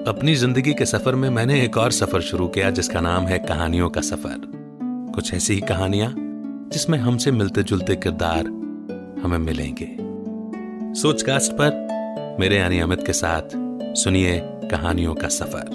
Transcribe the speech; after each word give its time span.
अपनी 0.00 0.34
ज़िंदगी 0.34 0.74
के 0.74 0.86
सफ़र 0.86 1.14
में 1.14 1.30
मैंने 1.30 1.60
एक 1.62 1.76
और 1.76 1.92
सफ़र 1.92 2.20
शुरू 2.20 2.48
किया, 2.48 2.70
जिसका 2.70 3.00
नाम 3.00 3.24
है 3.24 3.38
कहानियों 3.38 3.90
का 3.90 4.00
सफ़र। 4.00 4.40
कुछ 5.14 5.34
ऐसी 5.34 5.54
ही 5.54 5.60
कहानियाँ, 5.60 6.14
जिसमें 6.72 6.98
हमसे 6.98 7.30
मिलते 7.30 7.62
जुलते 7.62 7.96
किरदार 7.96 8.46
हमें 9.22 9.38
मिलेंगे। 9.38 9.88
सोचकास्ट 11.00 11.52
पर 11.52 12.36
मेरे 12.40 12.56
यानी 12.56 12.80
अमित 12.80 13.06
के 13.06 13.12
साथ 13.12 13.42
सुनिए 13.96 14.40
कहानियों 14.44 15.14
का 15.14 15.28
सफ़र। 15.28 15.68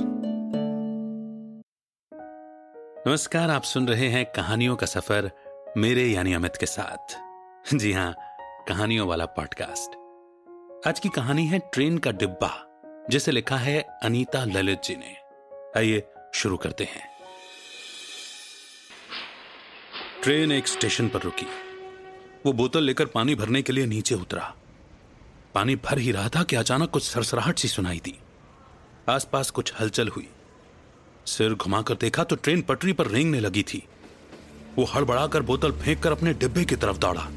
नमस्कार, 3.07 3.49
आप 3.49 3.63
सुन 3.63 3.87
रहे 3.87 4.07
हैं 4.07 4.25
कहानियों 4.25 4.75
का 4.75 4.85
सफ़र 4.85 5.31
मेरे 5.77 6.03
यानी 6.03 6.33
अमित 6.33 6.55
के 6.55 6.65
साथ। 6.65 7.17
जी 7.75 7.93
हाँ, 7.93 8.15
कहानियों 8.67 9.07
वाला 9.07 9.25
पॉडकास्ट 9.25 10.03
आज 10.87 10.99
की 10.99 11.09
कहानी 11.09 11.45
है 11.47 11.59
ट्रेन 11.73 11.97
का 11.97 12.11
डिब्बा। 12.11 12.71
जिसे 13.09 13.31
लिखा 13.31 13.57
है 13.57 13.81
अनीता 14.03 14.45
ललित 14.45 14.81
जी 14.83 14.95
ने। 14.95 15.17
आइए 15.77 16.03
शुरू 16.33 16.57
करते 16.57 16.83
हैं। 16.83 17.09
ट्रेन 20.23 20.51
एक 20.51 20.67
स्टेशन 20.67 21.07
पर 21.07 21.21
रुकी। 21.21 21.47
वो 22.45 22.53
बोतल 22.53 22.83
लेकर 22.83 23.05
पानी 23.05 23.35
भरने 23.35 23.61
के 23.61 23.73
लिए 23.73 23.85
नीचे 23.85 24.15
उतरा। 24.15 24.55
पानी 25.55 25.75
भर 25.75 25.97
ही 25.97 26.11
रहा 26.11 26.29
था 26.29 26.43
कि 26.43 26.55
अचानक 26.55 26.89
कुछ 26.89 27.03
सरसराहट 27.03 27.59
सी 27.59 27.67
सुनाई 27.67 28.01
दी। 28.05 28.19
आसपास 29.09 29.49
कुछ 29.49 29.73
हलचल 29.79 30.07
हुई। 30.07 30.29
सिर 31.25 31.53
घुमाकर 31.53 31.95
देखा 31.95 32.23
तो 32.23 32.35
ट्रेन 32.35 32.61
पटरी 32.61 32.93
पर 32.93 33.07
रेंगने 33.07 33.39
लगी 33.39 33.63
थी। 33.63 33.87
वो 34.75 34.85
हड़बड़ाकर 34.85 35.41
बोतल 35.41 35.71
फेंक 35.71 36.03
कर 36.03 36.11
अपने 36.11 36.33
डिब्बे 36.33 36.65
की 36.65 36.75
तरफ़ 36.75 36.97
दौड़ा। 36.97 37.27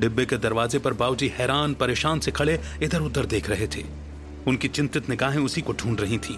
डिब्बे 0.00 0.26
के 0.26 0.36
दरवाजे 0.36 0.78
पर 0.78 0.92
बाबूजी 0.92 1.28
हैरान 1.28 1.74
परेशान 1.74 2.20
से 2.20 2.30
खड़े 2.30 2.60
इधर 2.82 3.00
उधर 3.00 3.26
देख 3.26 3.50
रहे 3.50 3.66
थे। 3.66 4.06
उनकी 4.46 4.68
चिंतित 4.68 5.08
निगाहें 5.08 5.38
उसी 5.38 5.60
को 5.60 5.72
ढूंढ 5.72 6.00
रही 6.00 6.18
थीं। 6.18 6.36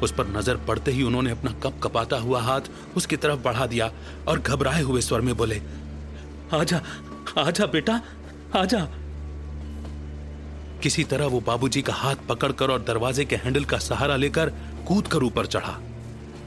उस 0.00 0.12
पर 0.12 0.26
नज़र 0.28 0.56
पड़ते 0.68 0.92
ही 0.92 1.02
उन्होंने 1.02 1.30
अपना 1.30 1.50
कप 1.62 1.80
कपाता 1.82 2.16
हुआ 2.16 2.40
हाथ 2.42 2.70
उसकी 2.96 3.16
तरफ़ 3.16 3.40
बढ़ा 3.40 3.66
दिया 3.66 3.90
और 4.28 4.40
घबराए 4.40 4.82
हुए 4.82 5.00
स्वर 5.00 5.20
में 5.20 5.36
बोले, 5.36 5.60
आजा 6.52 6.80
आजा 7.38 7.66
बेटा, 7.66 8.00
आजा 8.56 8.86
किसी 10.82 11.04
तरह 11.04 11.26
वो 11.26 11.40
बाबूजी 11.40 11.82
का 11.82 11.92
हाथ 11.92 12.26
पकड़कर 12.28 12.70
और 12.70 12.82
दरवाजे 12.82 13.24
के 13.24 13.36
हैंडल 13.36 13.64
का 13.64 13.78
सहारा 13.78 14.16
लेकर 14.16 14.50
कूद 14.86 15.08
कर 15.08 15.22
ऊपर 15.22 15.46
चढ़ा 15.46 15.78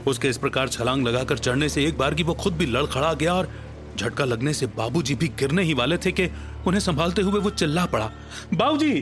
उसके 0.06 0.28
इस 0.28 0.38
प्रकार 0.38 0.68
छलांग 0.68 1.06
लगाकर 1.06 1.38
चढ़ने 1.38 1.68
से 1.68 1.84
एक 1.84 1.98
बार 1.98 2.14
की 2.14 2.22
वो 2.22 2.34
खुद 2.34 2.56
भी 2.56 2.66
लड़खड़ा 2.66 3.12
गया 3.14 3.34
और 3.34 3.48
झटका 3.96 4.24
लगने 4.24 4.52
से 4.52 4.66
बाबूजी 4.76 5.14
भी 5.14 5.28
गिरने 5.38 5.62
ही 5.62 5.74
वाले 5.74 5.98
थे 5.98 6.12
कि 6.12 6.28
उन्हें 6.66 6.80
संभालते 6.80 7.22
हुए 7.22 7.40
वो 7.40 7.50
चिल्ला 7.50 7.84
पड़ा, 7.86 8.10
बाबूजी 8.54 8.92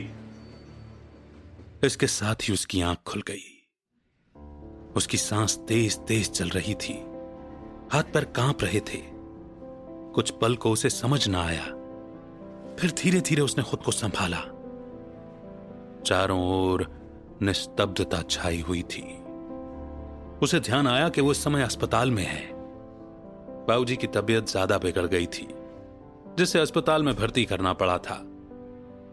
इसके 1.85 2.07
साथ 2.07 2.35
ही 2.35 2.53
उसकी 2.53 2.81
आँख 2.81 2.97
खुल 3.05 3.21
गई। 3.21 3.51
उसकी 4.95 5.17
सांस 5.17 5.57
तेज 5.57 5.97
तेज 5.99 6.31
चल 6.31 6.49
रही 6.49 6.73
थी। 6.73 6.93
हाथ 7.93 8.03
पर 8.13 8.23
काँप 8.23 8.63
रहे 8.63 8.79
थे। 8.79 9.01
कुछ 10.15 10.29
पल 10.31 10.55
को 10.55 10.71
उसे 10.71 10.89
समझ 10.89 11.27
ना 11.27 11.43
आया। 11.43 11.63
फिर 12.79 12.91
धीरे 12.91 13.21
धीरे 13.21 13.41
उसने 13.41 13.63
खुद 13.63 13.79
को 13.79 13.91
संभाला। 13.91 14.39
चारों 16.05 16.39
ओर 16.41 16.87
निस्तब्धता 17.41 18.21
छाई 18.21 18.59
हुई 18.61 18.81
थी। 18.81 19.01
उसे 20.41 20.59
ध्यान 20.59 20.87
आया 20.87 21.09
कि 21.09 21.21
वो 21.21 21.31
इस 21.31 21.43
समय 21.43 21.63
अस्पताल 21.63 22.11
में 22.11 22.23
है। 22.23 22.53
बाबूजी 23.67 23.95
की 23.95 24.07
तबीयत 24.07 24.49
ज़्यादा 24.49 24.77
बिगड़ 24.77 25.05
गई 25.05 25.25
थी, 25.25 25.47
जिसे 26.37 26.59
अस्पताल 26.59 27.03
में 27.03 27.15
भर्ती 27.15 27.45
करना 27.45 27.73
पड़ा 27.73 27.97
था। 27.97 28.21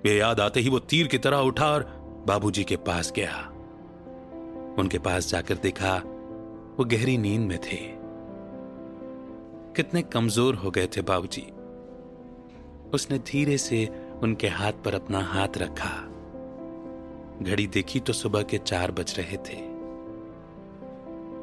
ये 0.07 0.17
याद 0.17 0.41
आते 0.41 0.61
ही 0.61 0.71
वो 0.71 0.79
तीर 0.79 1.07
की 1.07 1.19
तरह 1.19 1.37
उठा 1.37 1.71
और 1.71 2.02
बाबूजी 2.27 2.65
के 2.65 2.77
पास 2.77 3.13
गया। 3.17 3.49
उनके 4.79 4.99
पास 4.99 5.29
जाकर 5.29 5.55
देखा, 5.55 5.97
वो 6.79 6.85
गहरी 6.85 7.19
नींद 7.19 7.41
में 7.41 7.59
थे। 7.59 7.79
कितने 9.77 10.03
कमज़ोर 10.03 10.55
हो 10.55 10.71
गए 10.71 10.87
थे 10.87 11.03
बाबूजी। 11.03 11.47
उसने 12.95 13.19
धीरे 13.19 13.59
से 13.59 13.87
उनके 14.23 14.49
हाथ 14.49 14.73
पर 14.73 14.95
अपना 14.95 15.21
हाथ 15.21 15.49
रखा। 15.57 15.91
घड़ी 17.43 17.67
देखी 17.67 18.01
तो 18.01 18.13
सुबह 18.13 18.43
के 18.43 18.59
चार 18.59 18.91
बज 18.91 19.15
रहे 19.19 19.37
थे। 19.37 19.61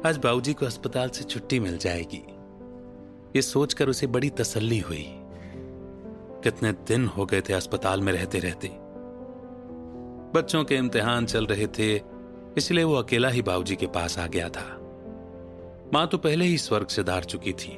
आज 0.08 0.16
बाबूजी 0.16 0.52
को 0.52 0.66
अस्पताल 0.66 1.08
से 1.08 1.24
छुट्टी 1.24 1.60
मिल 1.60 1.78
जाएगी। 1.78 2.24
ये 3.36 3.42
सोचकर 3.42 3.88
उसे 3.88 4.06
बड़ी 4.06 4.30
तसल्ली 4.30 4.78
हुई। 4.78 5.04
कितने 6.44 6.72
दिन 6.72 7.06
हो 7.06 7.26
गए 7.26 7.40
थे 7.40 7.52
अस्पताल 7.52 8.00
में 8.00 8.12
रहते 8.12 8.38
रहते 8.38 8.68
बच्चों 10.34 10.64
के 10.64 10.74
इम्तिहान 10.74 11.26
चल 11.26 11.46
रहे 11.46 11.66
थे, 11.66 11.94
इसलिए 12.56 12.84
वो 12.84 12.94
अकेला 12.94 13.28
ही 13.28 13.42
बाबूजी 13.42 13.76
के 13.76 13.86
पास 13.86 14.18
आ 14.18 14.26
गया 14.26 14.48
था। 14.48 14.64
माँ 15.94 16.06
तो 16.06 16.18
पहले 16.18 16.44
ही 16.44 16.58
स्वर्ग 16.58 16.86
से 16.86 17.02
धार 17.02 17.24
चुकी 17.24 17.52
थी। 17.52 17.76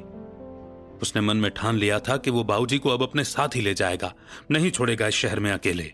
उसने 1.02 1.20
मन 1.20 1.36
में 1.36 1.50
ठान 1.50 1.76
लिया 1.76 1.98
था 1.98 2.16
कि 2.16 2.30
वो 2.30 2.44
बाबूजी 2.44 2.78
को 2.78 2.88
अब 2.88 3.02
अपने 3.02 3.24
साथ 3.24 3.56
ही 3.56 3.60
ले 3.60 3.74
जाएगा, 3.74 4.14
नहीं 4.50 4.70
छोड़ेगा 4.70 5.06
इस 5.06 5.14
शहर 5.14 5.40
में 5.40 5.50
अकेले। 5.52 5.92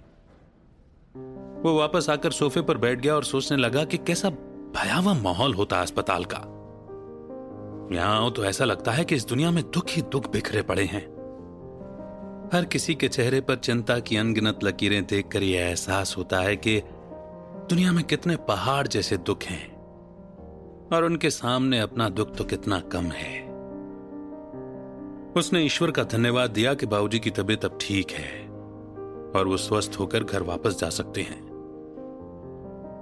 वो 1.63 1.79
वापस 1.79 2.11
आकर 2.11 2.31
सोफे 2.31 2.61
पर 2.61 2.79
बैठ 2.79 3.01
गया 3.01 3.15
और 3.15 3.25
सोचने 3.25 3.57
लगा 3.57 3.85
कि 3.85 3.97
कैसा 3.97 4.31
भयावह 4.31 5.23
माहौल 5.23 5.55
होता 5.55 5.81
अस्पताल 5.81 6.25
का। 6.25 6.39
यहाँ 7.97 8.31
तो 8.31 8.45
ऐसा 8.45 8.65
लगता 8.65 8.93
है 8.93 9.05
कि 9.05 9.15
इस 9.15 9.27
दुनिया 9.27 9.51
में 9.51 9.63
दुख 9.65 9.89
ही 9.89 10.03
दुख 10.03 10.31
बिखरे 10.33 10.63
पड़े 10.63 10.85
हैं। 10.85 11.18
हर 12.53 12.65
किसी 12.65 12.95
के 12.95 13.09
चेहरे 13.09 13.41
पर 13.41 13.57
चिंता 13.57 13.99
की 13.99 14.17
अनगिनत 14.17 14.59
लकीरें 14.65 15.07
देखकर 15.07 15.43
यह 15.43 15.61
एहसास 15.61 16.17
होता 16.17 16.41
है 16.41 16.57
कि 16.57 16.81
दुनिया 17.71 17.93
में 17.93 18.05
कितने 18.05 18.37
पहाड़ 18.37 18.87
जैसे 18.87 19.17
दुख 19.17 19.43
हैं 19.43 19.77
और 20.89 21.05
उनके 21.05 21.31
सामने 21.31 21.81
अपना 21.81 22.09
दुख 22.09 22.37
तो 22.37 22.45
कितना 22.45 22.81
कम 22.81 23.05
है। 23.05 23.41
उसने 25.37 25.63
ईश्वर 25.63 25.91
का 25.91 26.05
धन्यवाद 26.05 26.51
दिया 26.51 26.75
कि 26.75 26.87
बाबूजी 26.87 27.19
की 27.19 27.31
तबीयत 27.31 27.65
अब 27.65 27.79
ठीक 27.81 28.11
है 28.11 28.41
और 29.41 29.49
वो 29.49 29.57
स्वस्थ 29.57 29.97
होकर 29.99 30.25
घर 30.25 30.43
वापस 30.43 30.79
जा 30.81 30.89
सकते 30.89 31.23
हैं। 31.23 31.41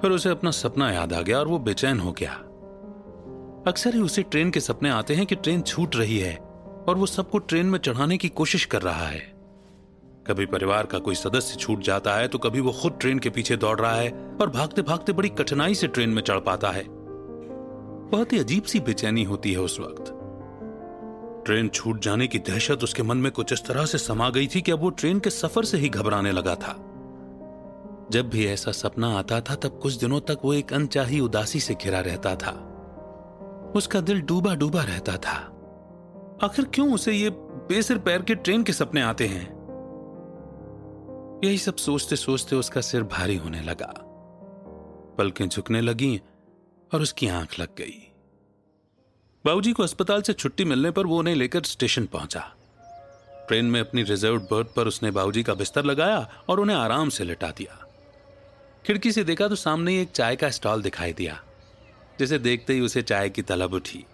फिर 0.02 0.10
उसे 0.10 0.28
अपना 0.28 0.50
सपना 0.50 0.92
याद 0.92 1.12
आ 1.12 1.20
गया 1.20 1.38
और 1.38 1.48
वो 1.48 1.58
बेचैन 1.58 2.00
हो 2.00 2.12
गया। 2.12 2.32
अक्सर 3.66 3.94
ही 3.94 4.00
उसे 4.00 4.22
ट्रेन 4.22 4.50
के 4.50 4.60
सपने 4.60 4.90
आते 4.90 5.14
हैं 5.14 5.26
कि 5.26 5.34
ट्रेन 5.34 5.62
छूट 5.62 5.96
रही 5.96 6.18
है 6.18 6.36
और 6.88 6.96
वो 6.96 7.06
सबको 7.06 7.38
ट्रेन 7.38 7.66
में 7.66 7.78
चढ़ाने 7.78 8.18
की 8.18 8.28
कोशिश 8.28 8.64
कर 8.64 8.82
रहा 8.82 9.06
है। 9.06 9.35
कभी 10.26 10.46
परिवार 10.46 10.86
का 10.86 10.98
कोई 10.98 11.14
सदस्य 11.14 11.56
छूट 11.56 11.80
जाता 11.80 12.14
है 12.14 12.28
तो 12.28 12.38
कभी 12.38 12.60
वो 12.60 12.72
खुद 12.72 12.98
ट्रेन 13.00 13.18
के 13.18 13.30
पीछे 13.30 13.56
दौड़ 13.56 13.80
रहा 13.80 13.94
है 13.94 14.36
और 14.40 14.50
भागते 14.50 14.82
भागते 14.82 15.12
बड़ी 15.12 15.28
कठिनाई 15.28 15.74
से 15.74 15.86
ट्रेन 15.86 16.10
में 16.10 16.22
चढ़ 16.22 16.40
पाता 16.40 16.70
है। 16.70 16.84
बहुत 18.08 18.32
ही 18.32 18.38
अजीब 18.38 18.62
सी 18.62 18.80
बेचैनी 18.80 19.24
होती 19.24 19.52
है 19.52 19.60
उस 19.60 19.80
वक्त। 19.80 20.12
ट्रेन 21.46 21.68
छूट 21.68 22.00
जाने 22.02 22.26
की 22.26 22.38
दहशत 22.38 22.84
उसके 22.84 23.02
मन 23.02 23.16
में 23.16 23.32
कुछ 23.32 23.52
इस 23.52 23.66
तरह 23.66 23.86
से 23.86 23.98
समा 23.98 24.30
गई 24.30 24.46
थी 24.46 24.62
कि 24.62 24.72
अब 24.72 24.80
वो 24.80 24.90
ट्रेन 24.90 25.18
के 25.18 25.30
सफ़र 25.30 25.64
से 25.64 25.78
ही 25.78 25.88
घबराने 25.88 26.32
लगा 26.32 26.54
था। 26.54 26.72
जब 28.10 28.28
भी 28.28 28.46
ऐसा 28.46 28.72
सपना 28.72 29.18
आता 29.18 29.40
था, 29.40 29.54
तब 29.54 29.80
कुछ 29.82 29.94
दिनों 29.94 30.20
तक 30.20 30.38
वो 30.44 30.54
एक 30.54 30.72
अनचाही 30.72 31.20
उदासी 31.20 31.60
से 31.60 31.74
घिरा 31.74 32.00
रहता 32.00 32.36
था। 32.36 32.72
उसका 33.76 34.00
दिल 34.00 34.20
डूबा 34.20 34.54
डूबा 34.54 34.82
रहता 34.82 35.16
था। 35.16 35.52
आखिर 36.42 36.64
क्यों 36.64 36.94
उसे 36.94 37.12
ये 37.12 37.30
बेसिर 37.30 37.98
पैर 37.98 38.22
के 38.22 38.34
ट्रेन 38.34 38.62
के 38.62 38.72
सपने 38.72 39.00
आते 39.00 39.26
हैं? 39.26 39.55
यही 41.44 41.58
सब 41.58 41.76
सोचते 41.76 42.16
सोचते 42.16 42.56
उसका 42.56 42.80
सिर 42.80 43.02
भारी 43.02 43.36
होने 43.36 43.60
लगा। 43.62 43.92
पलकें 45.18 45.48
झुकने 45.48 45.80
लगी 45.80 46.20
और 46.90 47.02
उसकी 47.02 47.28
आँख 47.28 47.58
लग 47.58 47.74
गई। 47.78 48.02
बाबूजी 49.44 49.72
को 49.72 49.82
अस्पताल 49.82 50.22
से 50.22 50.32
छुट्टी 50.32 50.64
मिलने 50.64 50.90
पर 50.90 51.06
वो 51.06 51.18
उन्हें 51.18 51.34
लेकर 51.34 51.62
स्टेशन 51.62 52.06
पहुँचा। 52.06 52.40
ट्रेन 53.48 53.64
में 53.64 53.80
अपनी 53.80 54.02
रिज़र्व 54.02 54.38
बर्थ 54.50 54.74
पर 54.76 54.88
उसने 54.88 55.10
बाबूजी 55.10 55.42
का 55.42 55.54
बिस्तर 55.54 55.84
लगाया 55.84 56.26
और 56.48 56.60
उन्हें 56.60 56.76
आराम 56.76 57.08
से 57.08 57.24
लिटा 57.24 57.50
दिया। 57.50 57.78
खिड़की 58.86 59.12
से 59.12 59.24
देखा 59.24 59.48
तो 59.48 59.54
सामने 59.54 59.92
ही 59.92 60.00
एक 60.02 60.10
चाय 60.10 60.36
का 60.36 60.50
स्टॉल 60.50 60.82
दिखाई 60.82 61.12
दिया, 61.12 61.40
जिसे 62.18 62.38
देखते 62.38 62.72
ही 62.72 62.80
उसे 62.80 63.02
चाय 63.02 63.28
की 63.28 63.42
तलब 63.42 63.74
उठी। 63.74 64.04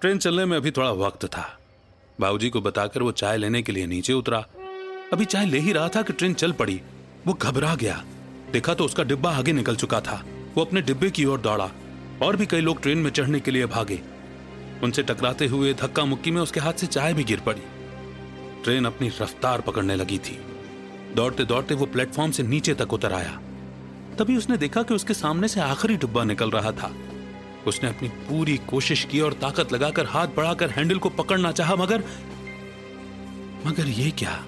ट्रेन 0.00 0.18
चलने 0.18 0.44
में 0.44 0.56
अभी 0.56 0.70
थोड़ा 0.70 0.90
वक्त 0.90 1.26
था। 1.26 1.58
बाबूजी 2.20 2.50
को 2.50 2.60
बताकर 2.60 3.02
वो 3.02 3.12
चाय 3.12 3.36
लेने 3.36 3.62
के 3.62 3.72
लिए 3.72 3.86
नीचे 3.86 4.12
उतरा 4.12 4.44
अभी 5.12 5.24
चाय 5.24 5.46
ले 5.46 5.58
ही 5.58 5.72
रहा 5.72 5.88
था 5.88 6.02
कि 6.02 6.12
ट्रेन 6.12 6.34
चल 6.34 6.52
पड़ी। 6.52 6.80
वो 7.26 7.32
घबरा 7.32 7.74
गया। 7.74 8.04
देखा 8.52 8.74
तो 8.74 8.84
उसका 8.84 9.02
डिब्बा 9.02 9.30
आगे 9.30 9.52
निकल 9.52 9.76
चुका 9.76 10.00
था। 10.00 10.24
वो 10.54 10.64
अपने 10.64 10.82
डिब्बे 10.82 11.10
की 11.10 11.24
ओर 11.24 11.40
दौड़ा। 11.40 11.70
और 12.22 12.36
भी 12.36 12.46
कई 12.46 12.60
लोग 12.60 12.82
ट्रेन 12.82 12.98
में 12.98 13.10
चढ़ने 13.10 13.40
के 13.40 13.50
लिए 13.50 13.66
भागे। 13.66 14.00
उनसे 14.82 15.02
टकराते 15.02 15.46
हुए 15.46 15.74
धक्का 15.74 16.04
मुक्की 16.04 16.30
में 16.30 16.40
उसके 16.40 16.60
हाथ 16.60 16.72
से 16.72 16.86
चाय 16.86 17.14
भी 17.14 17.24
गिर 17.24 17.40
पड़ी। 17.40 17.62
ट्रेन 18.64 18.84
अपनी 18.84 19.08
रफ्तार 19.08 19.60
पकड़ने 19.60 19.96
लगी 19.96 20.18
थी। 20.18 20.40
दौड़ते 21.14 21.44
दौड़ते 21.44 21.74
वो 21.74 21.86
प्लेटफॉर्म 21.86 22.30
से 22.30 22.42
नीचे 22.42 22.74
तक 22.74 22.92
उतर 22.92 23.12
आया। 23.12 23.40
तभी 24.18 24.36
उसने 24.36 24.56
देखा 24.56 24.82
कि 24.82 24.94
उसके 24.94 25.14
सामने 25.14 25.48
से 25.48 25.60
आखिरी 25.60 25.96
डिब्बा 25.96 26.24
निकल 26.24 26.50
रहा 26.50 26.72
था। 26.72 26.94
उसने 27.66 27.88
अपनी 27.90 28.08
पूरी 28.08 28.56
कोशिश 28.56 29.04
की 29.04 29.20
और 29.20 29.32
ताकत 29.32 29.72
लगाकर 29.72 30.06
हाथ 30.06 30.26
बढ़ाकर 30.26 30.70
हैंडल 30.70 30.98
को 30.98 31.08
पकड़ना 31.08 31.52
चाहा, 31.52 31.76
मगर 31.76 32.04
मगर 33.66 33.86
ये 33.86 34.10
क्या? 34.10 34.44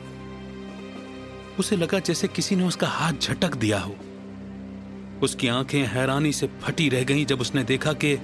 उसे 1.59 1.77
लगा 1.77 1.99
जैसे 1.99 2.29
किसी 2.29 2.57
ने 2.57 2.65
उसका 2.65 2.87
हाथ 2.89 3.13
झटक 3.13 3.55
दिया 3.55 3.79
हो। 3.79 3.97
उसकी 5.23 5.49
आँखें 5.49 5.83
हैरानी 5.87 6.33
से 6.33 6.47
फटी 6.63 6.89
रह 6.89 7.05
गईं 7.05 7.27
जब 7.27 7.41
उसने 7.41 7.65
देखा 7.65 7.93
कि 7.95 8.17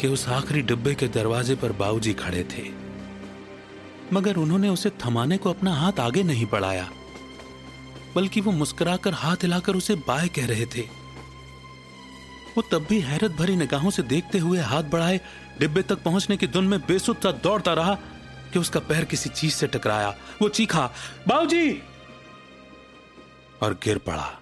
कि 0.00 0.08
उस 0.08 0.28
आखिरी 0.28 0.62
डिब्बे 0.62 0.94
के 0.94 1.08
दरवाजे 1.08 1.54
पर 1.54 1.72
बाबूजी 1.72 2.12
खड़े 2.14 2.42
थे। 2.52 2.62
मगर 4.12 4.36
उन्होंने 4.36 4.68
उसे 4.68 4.90
थमाने 5.04 5.36
को 5.36 5.50
अपना 5.50 5.74
हाथ 5.74 6.00
आगे 6.00 6.22
नहीं 6.22 6.46
बढ़ाया, 6.46 6.88
बल्कि 8.14 8.40
वो 8.40 8.52
मुस्कुराकर 8.52 9.12
हाथ 9.14 9.42
हिलाकर 9.42 9.76
उसे 9.76 9.94
बाय 10.08 10.28
कह 10.28 10.46
रहे 10.46 10.66
थे। 10.66 10.82
वो 12.56 12.62
तब 12.72 12.86
भी 12.88 13.00
हैरत 13.00 13.30
भरी 13.30 13.56
निगाहों 13.56 13.90
से 13.90 14.02
देखते 14.04 14.38
हुए 14.38 14.58
हाथ 14.60 14.82
बढ़ाए, 14.82 15.20
डिब्बे 15.60 15.82
तक 15.82 16.02
पहुँचने 16.02 16.36
की 16.36 16.46
धुन 16.46 16.68
में 16.68 16.78
बेसुध 16.80 17.16
सा 17.16 17.30
दौड़ता 17.44 17.72
रहा 17.72 17.94
कि 18.52 18.58
उसका 18.58 18.80
पैर 18.80 19.04
किसी 19.04 19.30
चीज़ 19.30 19.54
से 19.54 19.66
टकराया। 19.66 20.14
वो 20.42 20.48
चीखा 20.50 20.90
बाबूजी 21.28 21.70
और 23.62 23.74
गिर 23.74 23.98
पड़ा। 23.98 24.40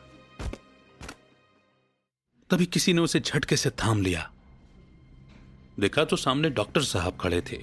तभी 2.50 2.66
किसी 2.66 2.92
ने 2.92 3.00
उसे 3.00 3.20
झटके 3.20 3.56
से 3.56 3.70
थाम 3.70 4.02
लिया। 4.02 4.30
देखा 5.80 6.04
तो 6.04 6.16
सामने 6.16 6.50
डॉक्टर 6.50 6.82
साहब 6.82 7.16
खड़े 7.20 7.40
थे, 7.40 7.58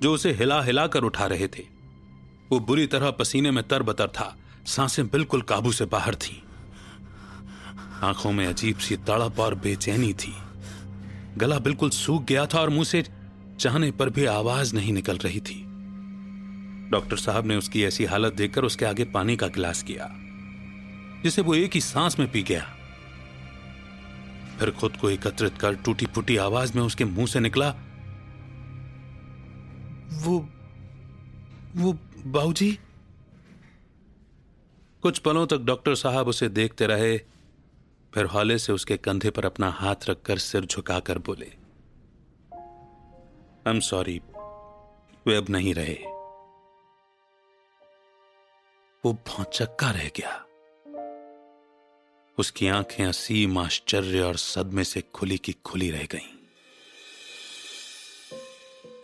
जो 0.00 0.12
उसे 0.14 0.32
हिला 0.32 0.62
हिला 0.62 0.86
कर 0.86 1.02
उठा 1.02 1.26
रहे 1.26 1.48
थे। 1.48 1.66
वो 2.50 2.60
बुरी 2.60 2.86
तरह 2.86 3.10
पसीने 3.10 3.50
में 3.50 3.68
तर 3.68 3.82
बतर 3.82 4.08
था, 4.08 4.36
साँसें 4.66 5.06
बिल्कुल 5.08 5.42
काबू 5.42 5.72
से 5.72 5.84
बाहर 5.84 6.14
थीं। 6.14 6.42
आँखों 8.02 8.32
में 8.32 8.46
अजीब 8.46 8.78
सी 8.78 8.96
तड़प 8.96 9.40
और 9.40 9.54
बेचैनी 9.54 10.12
थी। 10.14 10.34
गला 11.36 11.58
बिल्कुल 11.58 11.90
सूख 11.90 12.24
गया 12.24 12.46
था 12.46 12.60
और 12.60 12.70
मुँह 12.70 12.84
से 12.84 13.04
चाहने 13.60 13.90
पर 13.90 14.10
भी 14.10 14.24
आवाज़ 14.24 14.74
नहीं 14.74 14.92
निकल 14.92 15.16
रही 15.16 15.40
थी। 15.40 15.64
डॉक्टर 16.90 17.16
साहब 17.16 17.46
ने 17.46 17.56
उसकी 17.56 17.84
ऐसी 17.84 18.04
हालत 18.04 18.34
देखकर 18.34 18.64
उसके 18.64 18.84
आगे 18.84 19.04
पानी 19.04 19.36
का 19.36 19.46
गिलास 19.46 19.82
किया। 19.82 20.08
जिसे 21.22 21.42
वो 21.42 21.54
एक 21.54 21.74
ही 21.74 21.80
सांस 21.80 22.18
में 22.18 22.30
पी 22.32 22.42
गया। 22.42 22.64
फिर 24.58 24.70
खुद 24.70 24.96
को 24.96 25.10
एकत्रित 25.10 25.58
कर 25.58 25.74
टूटी 25.76 26.06
फूटी 26.06 26.36
आवाज़ 26.36 26.76
में 26.76 26.82
उसके 26.82 27.04
मुँह 27.04 27.26
से 27.26 27.40
निकला, 27.40 27.68
वो 30.18 30.38
वो 31.76 31.92
बाबूजी 32.26 32.78
कुछ 35.02 35.18
पलों 35.18 35.46
तक 35.46 35.58
डॉक्टर 35.58 35.94
साहब 35.94 36.28
उसे 36.28 36.48
देखते 36.48 36.86
रहे, 36.86 37.16
फिर 38.12 38.24
हौले 38.24 38.58
से 38.58 38.72
उसके 38.72 38.96
कंधे 38.96 39.30
पर 39.30 39.44
अपना 39.46 39.70
हाथ 39.70 40.08
रखकर 40.08 40.38
सिर 40.38 40.64
झुकाकर 40.64 41.18
बोले 41.18 41.46
आई 43.66 43.74
एम 43.74 43.80
सॉरी 43.80 44.20
वे 45.26 45.36
अब 45.36 45.46
नहीं 45.50 45.74
रहे। 45.74 45.96
वो 49.04 49.12
भौचक्का 49.28 49.90
रह 49.90 50.10
गया। 50.16 50.44
उसकी 52.38 52.68
आँखें 52.68 53.04
असीम 53.04 53.58
आश्चर्य 53.58 54.20
और 54.20 54.36
सदमे 54.36 54.84
से 54.84 55.02
खुली 55.14 55.38
की 55.38 55.52
खुली 55.52 55.90
रह 55.90 56.02
गईं। 56.02 56.38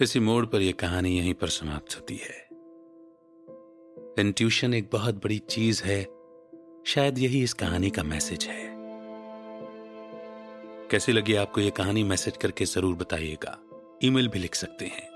इसी 0.02 0.20
मोड़ 0.20 0.46
पर 0.46 0.60
यह 0.60 0.72
कहानी 0.72 1.18
यहीं 1.18 1.34
पर 1.34 1.48
समाप्त 1.48 1.96
होती 1.96 2.16
है। 2.16 2.48
इंट्यूशन 4.18 4.74
एक 4.74 4.88
बहुत 4.92 5.14
बड़ी 5.14 5.38
चीज़ 5.38 5.82
है। 5.84 6.04
शायद 6.86 7.18
यही 7.18 7.42
इस 7.42 7.52
कहानी 7.52 7.90
का 7.90 8.02
मैसेज 8.02 8.44
है। 8.44 8.74
कैसी 10.90 11.12
लगी 11.12 11.34
आपको 11.34 11.60
यह 11.60 11.70
कहानी 11.70 12.02
मैसेज 12.02 12.36
करके 12.36 12.64
ज़रूर 12.64 12.94
बताइएगा। 12.94 13.58
ईमेल 14.04 14.28
भी 14.28 14.38
लिख 14.38 14.54
सकते 14.54 14.84
हैं। 14.84 15.14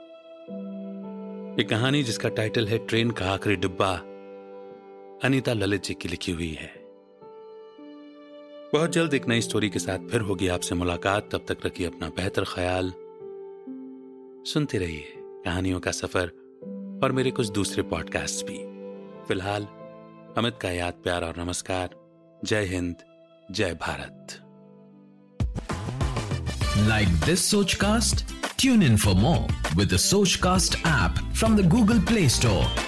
ये 1.58 1.64
कहानी 1.64 2.02
जिसका 2.02 2.28
टाइटल 2.28 2.68
है 2.68 2.86
ट्रेन 2.86 3.10
का 3.10 3.30
आखिरी 3.30 3.56
डिब्बा, 3.56 3.94
अनीता 5.24 5.52
ललित 5.52 5.84
जी 5.84 5.94
की 5.94 6.08
लिखी 6.08 6.32
हुई 6.32 6.52
है। 6.52 6.77
बहुत 8.72 8.90
जल्द 8.90 9.14
एक 9.14 9.28
नई 9.28 9.40
स्टोरी 9.40 9.70
के 9.70 9.78
साथ 9.78 9.98
फिर 9.98 10.20
होगी 10.20 10.48
आपसे 10.48 10.74
मुलाकात। 10.74 11.28
तब 11.32 11.44
तक 11.48 11.58
रखिए 11.66 11.86
अपना 11.86 12.08
बेहतर 12.08 12.44
ख्याल। 12.44 12.92
सुनते 14.52 14.78
रहिए 14.78 15.12
कहानियों 15.16 15.80
का 15.80 15.90
सफ़र 15.90 16.28
और 17.04 17.12
मेरे 17.12 17.30
कुछ 17.30 17.48
दूसरे 17.48 17.82
पॉडकास्ट 17.82 18.46
भी। 18.46 18.58
फ़िलहाल, 19.28 19.66
अमित 20.38 20.58
का 20.62 20.70
याद, 20.70 20.92
प्यार 20.92 21.24
और 21.24 21.34
नमस्कार। 21.38 21.90
जय 22.44 22.64
हिंद, 22.64 22.96
जय 23.50 23.74
Bharat. 23.74 24.38
Like 26.88 27.08
this 27.08 27.50
Soch 27.50 27.74
cast 27.74 28.24
tune 28.58 28.82
in 28.82 28.96
for 28.96 29.14
more 29.14 29.76
with 29.76 29.96
Soch 29.96 30.34
cast 30.34 30.78
app 30.86 31.34
from 31.34 31.56
the 31.56 31.68
Google 31.68 32.00
play 32.00 32.28
store 32.28 32.87